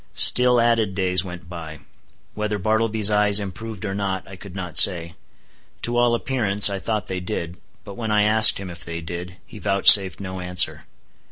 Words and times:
Still 0.15 0.59
added 0.59 0.95
days 0.95 1.23
went 1.23 1.47
by. 1.47 1.77
Whether 2.33 2.57
Bartleby's 2.57 3.11
eyes 3.11 3.39
improved 3.39 3.85
or 3.85 3.93
not, 3.93 4.27
I 4.27 4.35
could 4.35 4.55
not 4.55 4.75
say. 4.75 5.13
To 5.83 5.95
all 5.95 6.15
appearance, 6.15 6.71
I 6.71 6.79
thought 6.79 7.05
they 7.05 7.19
did. 7.19 7.57
But 7.85 7.93
when 7.97 8.09
I 8.09 8.23
asked 8.23 8.57
him 8.57 8.71
if 8.71 8.83
they 8.83 9.01
did, 9.01 9.37
he 9.45 9.59
vouchsafed 9.59 10.19
no 10.19 10.39
answer. 10.39 10.85